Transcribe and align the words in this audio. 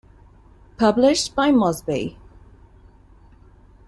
Published 0.77 1.35
by 1.35 1.51
Mosby. 1.51 2.17